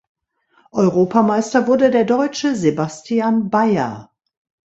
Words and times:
Europameister 0.71 1.67
wurde 1.67 1.91
der 1.91 2.05
Deutsche 2.05 2.55
Sebastian 2.55 3.51
Bayer. 3.51 4.09